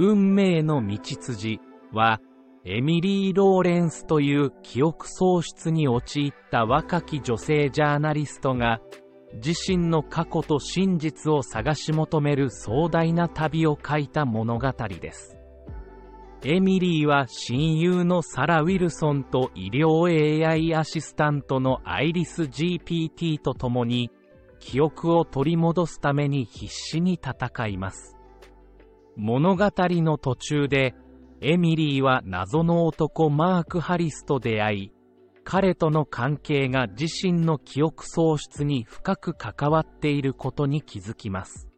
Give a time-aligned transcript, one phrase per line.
[0.00, 1.58] 運命の道筋
[1.92, 2.20] は、
[2.64, 8.80] エミリー・ローレンスという記憶喪失に陥った若き女性ジャーナリストが、
[9.44, 15.36] 自身の過去と真実を探し求める壮大な旅を書いた物語です。
[16.44, 20.06] エミリーは親友のサラ・ウィルソンと医療
[20.46, 24.12] AI アシスタントのアイリス GPT と共に
[24.60, 28.17] 記憶を取り戻すために必死に戦います。
[29.18, 30.94] 物語の途中で
[31.40, 34.92] エミリーは謎の男マーク・ハリスと出会い、
[35.42, 41.68] 彼との関係が自身の記憶喪失に深く関わっていることに気づきます。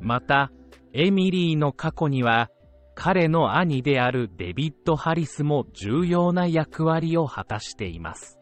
[0.00, 0.50] また、
[0.94, 2.50] エミリーの過去には、
[2.94, 8.38] 彼の兄であるデビッド・ハリスも重要な役割を果たしています。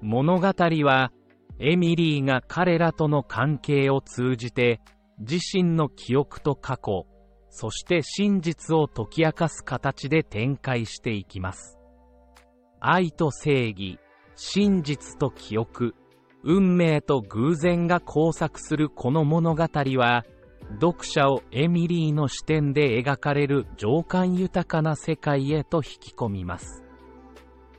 [0.00, 1.12] 物語は、
[1.58, 4.80] エミリーが彼らとの関係を通じて、
[5.22, 7.06] 自身の記憶と過去、
[7.48, 11.78] そして真実を解き明かす形で展開していきます。
[12.80, 13.98] 愛と正義、
[14.34, 15.94] 真実と記憶、
[16.42, 20.24] 運命と偶然が交錯するこの物語は、
[20.80, 26.82] 読者をエミリーの視点で描かれる情感豊かな世界へと引き込みます。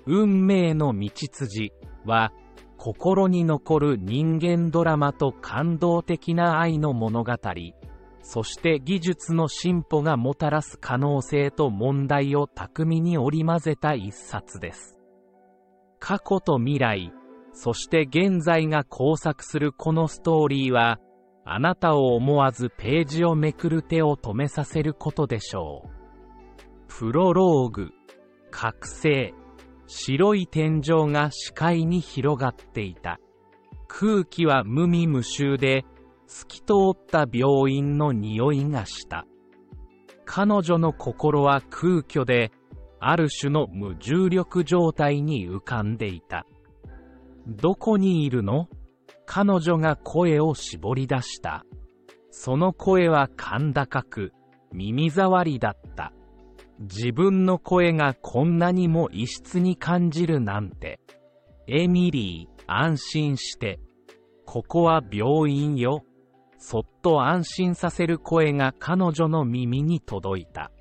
[0.05, 1.73] 運命の道筋
[2.05, 2.31] は、
[2.85, 7.31] 心に残る人間ドラマと感動的な愛の物語、
[8.21, 14.99] そして技術の進歩がもたらす可能性と問題を巧みに織り交ぜた一冊です。
[15.99, 17.13] 過去と未来、
[17.53, 20.99] そして現在が交錯するこのストーリーは、
[21.45, 25.89] あなたを思わずページをめくる手を止めさせることでしょう。
[26.89, 27.91] プロローグ、
[28.51, 29.33] 覚醒、
[29.87, 33.19] 白い天井が視界に広がっていた。
[33.87, 35.85] 空気は無味無臭で、
[36.25, 39.25] 透き通った病院の匂いがした。
[40.25, 42.51] 彼女の心は空虚で、
[42.99, 46.45] ある種の無重力状態に浮かんでいた。
[47.45, 48.69] どこにいるの？
[49.25, 51.65] 彼女が声を絞り出した。
[52.31, 54.31] その声は甲高く、
[54.71, 56.13] 耳障りだった。
[56.83, 60.99] 自分の声がこんなにも異質に感じるなんて。
[61.67, 63.79] エミリー、安心して。
[64.45, 66.03] ここは病院よ。
[66.57, 70.71] そっと安心させる声が彼女の耳に届いた。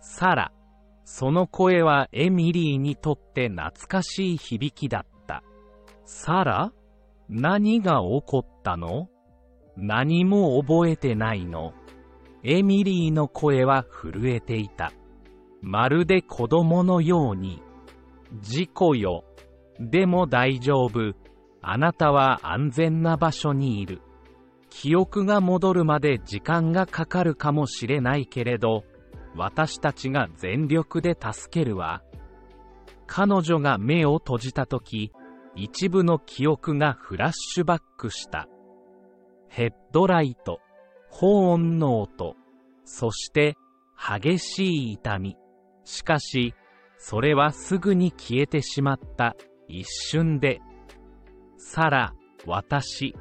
[0.00, 0.52] サラ、
[1.04, 5.42] その声はエミリーにとって懐かしい響きだった。
[6.04, 6.72] サラ
[7.28, 9.08] 何が起こったの？
[9.76, 11.74] 何も覚えてないの。
[12.42, 14.92] エミリーの声は震えていた。
[15.62, 17.62] まるで子供のように。
[18.40, 19.24] 事故よ。
[19.78, 21.14] でも大丈夫。
[21.62, 24.02] あなたは安全な場所にいる。
[24.68, 28.84] 記憶が戻るまで時間がかかるかもしれないけれど、
[29.36, 32.02] 私たちが全力で助けるわ。
[33.06, 35.12] 彼女が目を閉じた時、
[35.54, 38.48] 一部の記憶がフラッシュバックした。
[39.48, 40.60] ヘッドライト、
[41.10, 42.34] 保温の音、
[42.84, 43.56] そして
[43.96, 45.36] 激しい痛み。
[45.84, 46.54] しかし、
[46.98, 49.34] それはすぐに消えてしまった
[49.68, 50.60] 一瞬で。
[51.56, 52.14] サラ、
[52.46, 53.14] 私、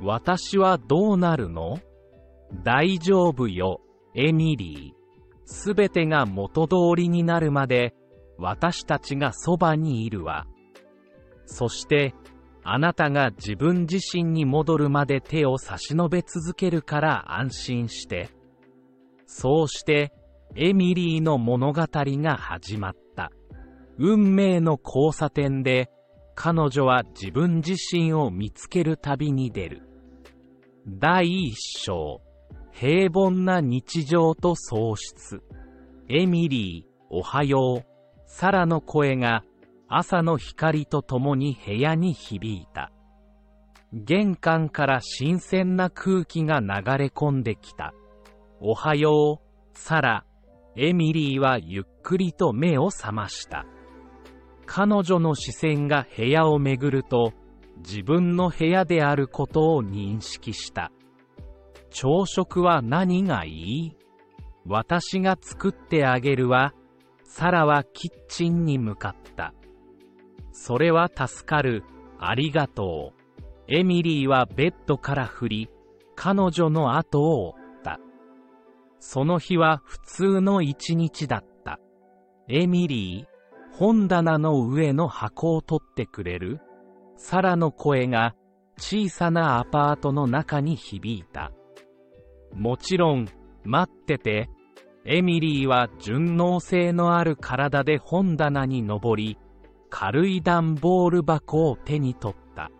[0.00, 1.78] 私はどうなるの？
[2.64, 3.80] 大丈夫よ、
[4.14, 4.98] エミリー。
[5.44, 7.94] すべてが元通りになるまで、
[8.38, 10.46] 私たちがそばにいるわ。
[11.46, 12.14] そして、
[12.62, 18.28] あなたが自分自身に戻るまで手を差し伸べ続けるから安心して。
[19.26, 20.12] そうして、
[20.56, 23.30] エミリーの物語が始まった。
[23.98, 25.90] 運命の交差点で、
[26.34, 29.82] 彼女は自分自身を見つける旅に出る。
[30.86, 32.22] 第一章。
[32.72, 35.42] 平凡な日常と喪失。
[36.08, 37.84] エミリー、おはよう。
[38.26, 39.42] サラの声が
[39.88, 42.92] 朝の光とともに部屋に響いた。
[43.92, 46.66] 玄関から新鮮な空気が流
[46.98, 47.94] れ込んできた。
[48.60, 50.27] おはよう、サラ。
[50.76, 53.66] エミリーはゆっくりと目を覚ました。
[54.66, 57.32] 彼女の視線が部屋を巡ると、
[57.78, 60.92] 自分の部屋であることを認識した。
[61.90, 63.96] 朝食は何がいい？
[64.66, 66.74] 私が作ってあげるわ。
[67.24, 69.54] サラはキッチンに向かった。
[70.52, 71.84] それは助かる。
[72.18, 73.42] ありがとう。
[73.68, 75.70] エミリーはベッドから振り、
[76.16, 77.67] 彼女の後を追った。
[79.00, 81.78] その日は普通の一日だった。
[82.48, 86.60] エミリー、本棚の上の箱を取ってくれる？
[87.16, 88.34] サラの声が
[88.78, 91.52] 小さなアパートの中に響いた。
[92.54, 93.28] もちろん、
[93.64, 94.48] 待ってて、
[95.04, 99.38] エミリーは順応性のある体で本棚に登り、
[99.90, 102.70] 軽い段ボール箱を手に取った。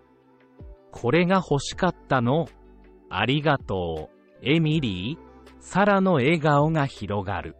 [0.90, 2.46] これが欲しかったの
[3.10, 5.27] ありがとう、エミリー。
[5.60, 7.56] サラの笑顔が広がる。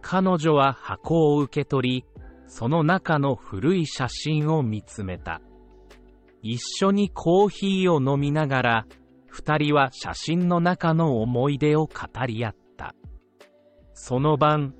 [0.00, 2.04] 彼女は箱を受け取り、
[2.46, 5.40] その中の古い写真を見つめた。
[6.42, 8.86] 一緒にコーヒーを飲みながら、
[9.26, 12.94] 二人は写真の中の思い出を語り合った。
[13.94, 14.74] その晩、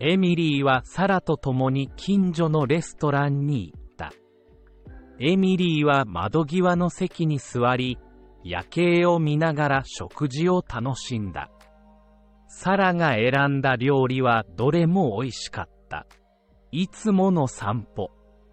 [0.00, 4.12] エミリーはサラと共に近所のレストランに行った。
[5.20, 7.98] エミリーは窓際の席に座り、
[8.42, 11.50] 夜景を見ながら食事を楽しんだ。
[12.54, 16.06] サラが選んだ料理はどれも美味しかった。
[16.70, 18.10] いつもの散歩。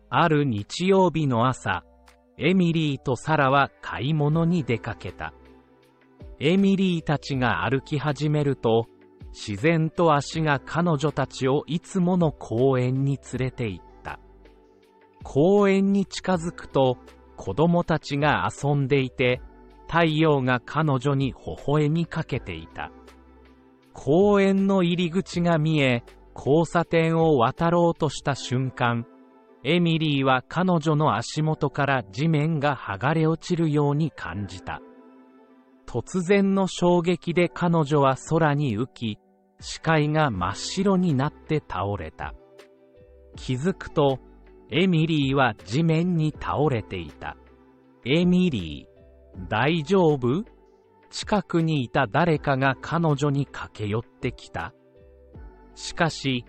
[0.10, 1.84] ある日曜日の朝、
[2.38, 5.34] エミリーとサラは買い物に出かけた。
[6.40, 8.88] エミリーたちが歩き始めると、
[9.34, 14.20] 自然と足が彼女たちをいつもの公園に連れて行った。
[15.24, 16.98] 公園に近づくと、
[17.36, 19.42] 子供たちが遊んでいて、
[19.88, 22.92] 太陽が彼女に微笑みかけていた。
[23.94, 26.04] 公園の入り口が見え、
[26.36, 29.06] 交差点を渡ろうとした瞬間、
[29.64, 34.82] エミリーは彼女の足元から地面が剥がれ落ちるように感じた。
[35.86, 39.20] 突然の衝撃で彼女は空に浮き、
[39.60, 42.34] 視界が真っ白になって倒れた。
[43.36, 44.20] 気づくと、
[44.72, 47.36] エミリーは地面に倒れていた。
[48.06, 50.46] エミリー、大丈夫？
[51.10, 54.74] 近くにいた誰かが彼女に駆け寄ってきた。
[55.76, 56.46] しかし、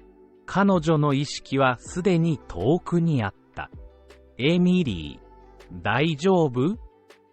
[0.46, 3.70] 彼女の意識はすでに遠くにあった。
[4.38, 6.76] エミリー、大丈夫？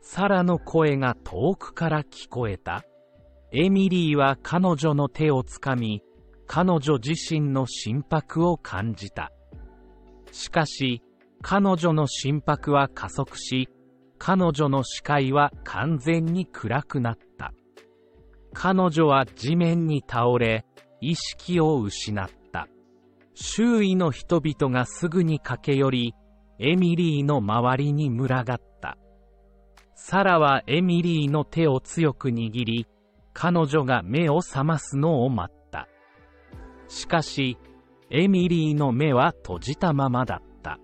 [0.02, 2.84] サラの声が遠くから聞こえた。
[3.52, 6.04] エミリーは彼女の手をつかみ、
[6.46, 9.32] 彼女自身の心拍を感じた。
[10.32, 11.02] しかし、
[11.42, 13.70] 彼女の心拍は加速し、
[14.18, 17.54] 彼女の視界は完全に暗くなった。
[18.54, 20.66] 彼女は地面に倒れ、
[21.02, 22.68] 意識を失った。
[23.34, 26.14] 周囲の人々がすぐに駆け寄り、
[26.60, 28.44] エミリーの周りに群がっ
[28.82, 28.98] た。
[29.94, 32.88] サラはエミリーの手を強く握り、
[33.34, 35.88] 彼女が目を覚ますのを待った。
[36.88, 37.58] しかし、
[38.10, 40.80] エミリーの目は閉じたままだった。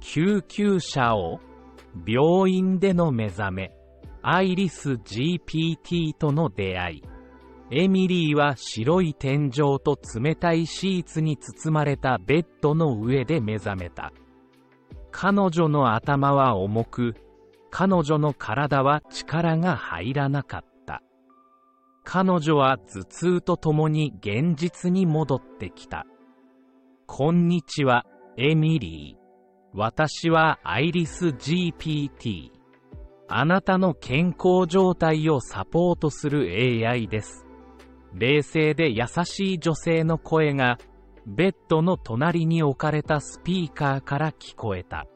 [0.00, 1.40] 救急車を、
[2.06, 3.72] 病院での目覚め、
[4.22, 7.02] アイリス GPT との出会い。
[7.70, 14.12] エミリーは白い天井と冷たいシーツに包まれたベッドの上で目覚めた。
[15.10, 17.14] 彼女の頭は重く、
[17.70, 21.02] 彼女の体は力が入らなかった。
[22.04, 26.06] 彼女は頭痛とともに現実に戻ってきた。
[27.06, 28.06] こんにちは、
[28.38, 29.17] エミリー。
[29.78, 32.50] 私はアイリス GPT。
[33.28, 36.48] あなたの健康状態をサポートする
[36.84, 37.46] AI です。
[38.12, 40.78] 冷静で優しい女性の声が、
[41.28, 45.06] ベッドの隣に置かれたスピーカーから聞こえた。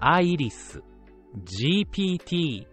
[0.00, 0.82] アイリス、
[1.36, 2.66] GPT、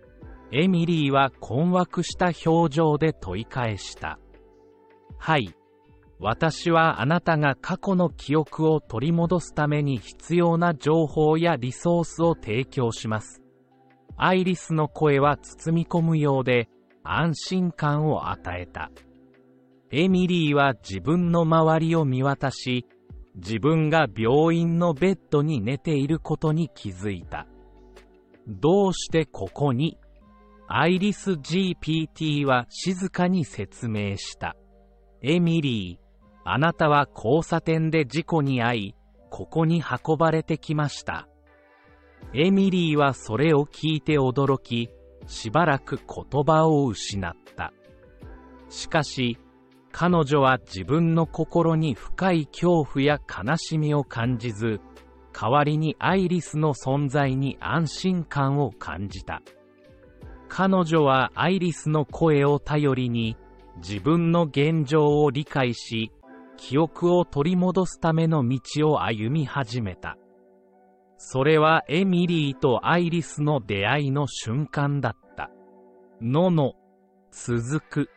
[0.54, 4.18] エミリーは困惑した表情で問い返した。
[5.18, 5.54] はい。
[6.20, 13.42] 私はあなたが過去の記憶を取り戻すために必要な情報やリソースを提供します。
[14.18, 16.70] アイリスの声は包み込むようで
[17.04, 18.92] 安心感を与えた。
[19.92, 22.86] エミリーは自分の周りを見渡し、
[23.36, 27.46] 自分が病院のベッドに寝ていることに気づいた。
[28.48, 29.98] どうしてここに？
[30.68, 34.56] アイリス GPT は静かに説明した。
[35.22, 36.05] エミリー、
[36.48, 38.96] あなたは交差点で事故に遭い、
[39.32, 41.28] ここに運ばれてきました。
[42.36, 44.92] エミリーはそれを聞いて驚き、
[45.26, 47.74] しばらく言葉を失った。
[48.70, 49.40] しかし、
[49.92, 54.82] 彼女は自分の心に深い恐怖や悲しみを感じず、
[55.34, 59.42] 代わりにアイリスの存在に安心感を感じた。
[60.48, 63.36] 彼女はアイリスの声を頼りに、
[63.78, 66.12] 自分の現状を理解し、
[66.58, 70.18] 記憶を取り戻すための道を歩み始めた。
[71.18, 75.50] それはエミリーとアイリスの出会いの瞬間だった。
[76.22, 76.74] のの、
[77.32, 78.10] 続く。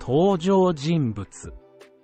[0.00, 1.52] 登場人物。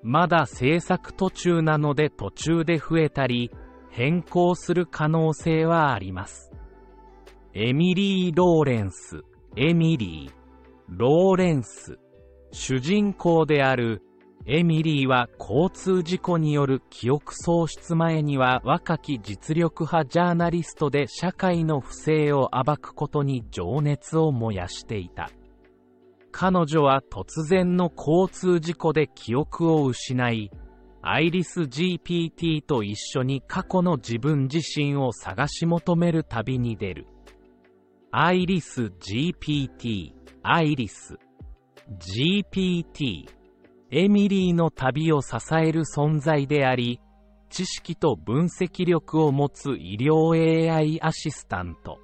[0.02, 3.50] まだ制作途中なので途中で増えたり、
[3.90, 6.52] 変更する可能性はあります。
[7.54, 9.22] エミリー・ローレンス、
[9.56, 10.32] エミリー、
[10.88, 11.98] ローレンス、
[12.50, 14.02] 主人公である
[14.46, 25.30] エミリーは交通事故による記憶喪失前には若き実力派ジャーナリストで社会の不正を暴くことに情熱を燃やしていた。
[26.30, 30.50] 彼女は突然の交通事故で記憶を失い、
[31.00, 37.06] アイリス GPT と一緒に過去の自分自身を探し求める旅に出る。
[38.10, 41.16] アイリス GPT、アイリス
[41.98, 43.26] GPT、
[43.96, 47.00] エミリーの旅を支える存在であり、
[47.48, 52.00] 知識と分析力を持つ医療 AI アシスタント。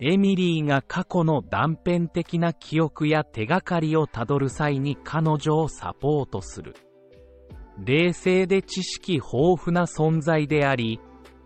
[0.00, 6.74] エミリーが過去の断片的な記憶や手がかりをたどる際に彼女をサポートする。
[7.82, 9.32] 冷静で知識豊
[9.64, 11.00] 富な存在であり、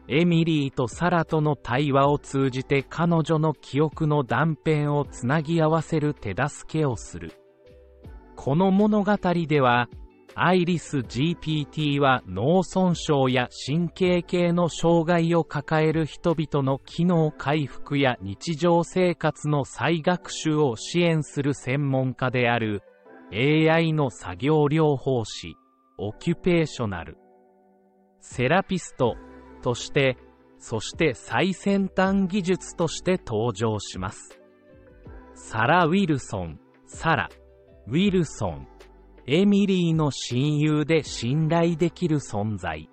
[0.08, 7.45] エミリーとサラとの対話を通じて彼女の記憶の断片をつなぎ合わせる手助けをする。
[8.46, 9.16] この物語
[9.48, 9.88] では、
[10.36, 22.84] アイリス GPT は脳損傷や神経系の障害を抱える人々の機能回復や日常生活の再学習を支援する専門家である
[23.32, 25.56] AI の作業療法士、
[25.98, 27.18] オキュペーショナル、
[28.20, 29.16] セラピスト
[29.60, 30.18] として、
[30.60, 34.40] そして最先端技術として登場します。
[35.34, 37.28] サラ・ウィルソン、サラ、
[37.88, 38.68] ウィルソン、
[39.28, 42.90] エミリーの親友で信頼できる存在。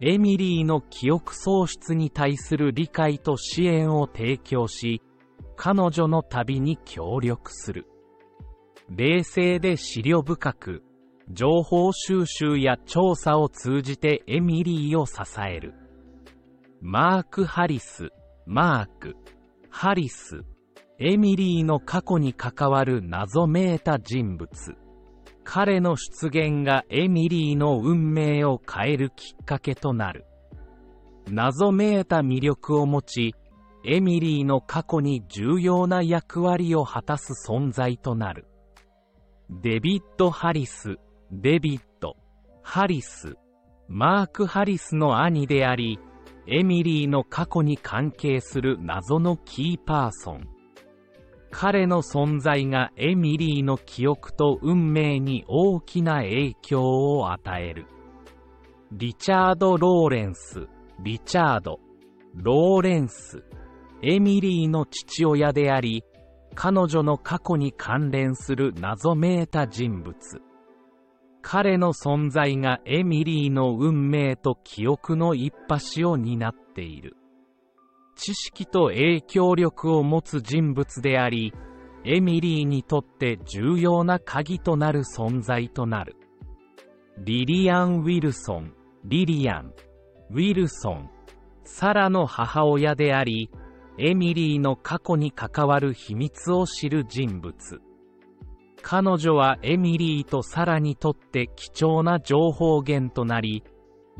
[0.00, 5.02] エミリーの記憶喪失に対する理解と支援を提供し、
[5.54, 7.86] 彼女の旅に協力する。
[8.88, 10.82] 冷静で資料深く、
[11.28, 15.14] 情報収集や調査を通じてエミリーを支
[15.46, 15.74] える。
[16.80, 18.08] マーク・ハリス、
[18.46, 19.14] マーク、
[19.68, 20.42] ハリス、
[21.04, 24.48] エミリーの過去に関わる謎めいた人物。
[25.42, 30.24] 彼の出現がエミリーの運命を変えるきっかけとなる。
[31.28, 33.34] 謎めいた魅力を持ち、
[33.84, 38.46] エミリーの過去に重要な役割を果たす存在となる。
[39.50, 40.98] デビッド・ハリス、
[41.32, 42.14] デビッド、
[42.62, 43.34] ハリス、
[43.88, 45.98] マーク・ハリスの兄であり、
[46.46, 50.51] エミリーの過去に関係する謎のキーパーソン。
[51.52, 57.86] 彼の存在がエミリーの記憶と運命に大きな影響を与える。
[58.90, 60.66] リチャード・ローレンス、
[61.00, 61.78] リチャード、
[62.34, 63.44] ローレンス、
[64.02, 66.04] エミリーの父親であり、
[66.54, 70.16] 彼女の過去に関連する謎めいた人物。
[71.42, 77.16] 彼の存在がエミリーの運命と記憶の一端を担っている。
[78.24, 81.52] 知識と影響力を持つ人物であり、
[82.04, 86.14] エミリーにとって重要な鍵となる存在となる。
[87.18, 88.74] リリアン・ウィルソン、
[89.04, 89.72] リリアン、
[90.30, 91.10] ウィルソン、
[91.64, 93.50] サラの母親であり、
[93.98, 97.80] エミリーの過去に関わる秘密を知る人物。
[98.82, 103.64] 彼女はエミリーとサラにとって貴重な情報源となり、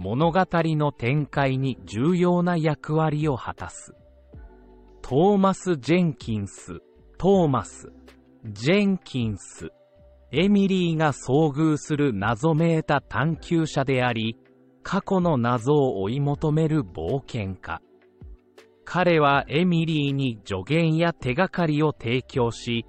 [0.02, 3.94] 物語の展開に重要な役割を果たす。
[5.00, 6.80] トーマス・ジェンキンス、
[7.18, 7.92] トーマス、
[8.44, 9.70] ジェンキンス、
[10.32, 14.36] エミリーが遭遇する謎めいた探求者であり、
[14.82, 17.80] 過去の謎を追い求める冒険家。
[18.84, 22.86] 彼はエミリーに助言や手がかりを提供し、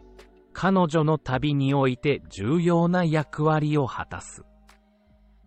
[0.51, 4.43] 彼女の旅において重要な役割を果たす。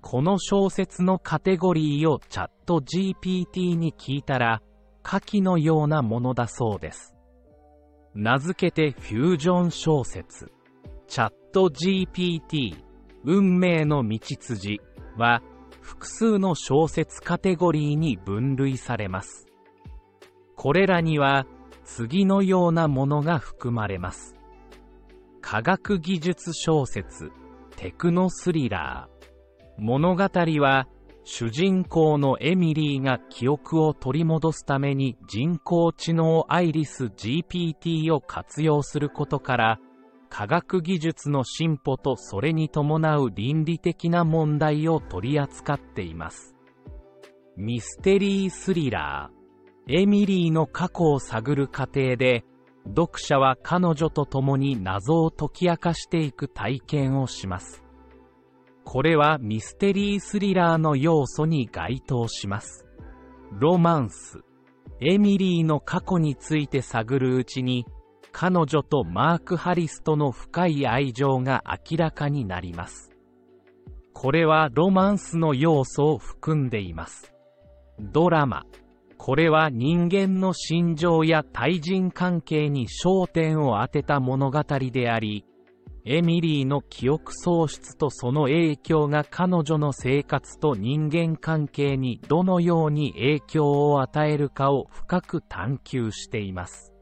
[0.09, 4.63] この小説のカテゴリーをチャット GPT に聞いたら、
[5.03, 7.17] 下記のようなものだそうです。
[8.15, 10.53] 名付けてフュージョン小説。
[11.09, 12.77] チャット GPT
[13.25, 14.79] 運命の道筋
[15.17, 15.43] は
[15.81, 19.49] 複数の小説カテゴリーに分類されます。
[20.55, 21.47] これらには
[21.85, 24.37] 次のようなものが含まれます。
[25.41, 27.33] 科学技術小説、
[27.75, 29.16] テクノスリラー、
[29.79, 30.87] 物語は
[31.25, 39.81] 主人公のエミリーが記憶を取り戻すために人工知能アイリス GPT を活用することから
[40.31, 46.55] 科学技術の進歩とそれに伴う倫理的な問題を取り扱っています。
[47.57, 52.45] ミステリースリラーエミリーの過去を探る過程で
[52.87, 57.86] 読者は彼女と共に謎を解き明かしていく体験をします。
[58.87, 62.87] これはミステリースリラーの要素に該当します。
[63.51, 64.39] ロマンス。
[65.01, 67.85] エミリーの過去について探るうちに、
[68.31, 73.11] 彼女とマーク・ハリスとの深い愛情が明らかになります。
[74.13, 77.35] これはロマンスの要素を含んでいます。
[77.99, 78.67] ドラマ。
[79.19, 84.63] これは人間の心情や対人関係に焦点を当てた物語
[84.93, 85.45] であり、
[86.09, 96.93] エミリーの記憶喪失とその影響が彼女の生活と人間関係にどのように影響を与えるかを深く探求しています。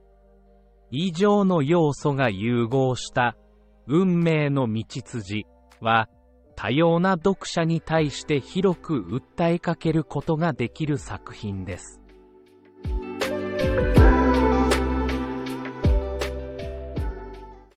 [0.91, 3.37] 以上の要素が融合した
[3.87, 5.45] 運命の道筋
[5.83, 6.09] は
[6.57, 12.01] 多様な読者に対して広く訴えかけることができる作品です。